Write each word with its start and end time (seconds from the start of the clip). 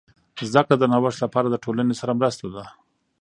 زده 0.51 0.61
کړه 0.65 0.75
د 0.79 0.83
نوښت 0.91 1.19
لپاره 1.23 1.47
د 1.49 1.55
ټولنې 1.63 1.93
سره 2.01 2.17
مرسته 2.19 2.45
ده. 2.55 2.63